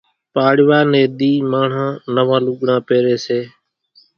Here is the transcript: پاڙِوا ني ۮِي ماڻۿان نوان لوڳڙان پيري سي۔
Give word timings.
پاڙِوا 0.33 0.79
ني 0.91 1.01
ۮِي 1.17 1.31
ماڻۿان 1.51 1.91
نوان 2.15 2.41
لوڳڙان 2.45 2.79
پيري 2.87 3.15
سي۔ 3.25 3.39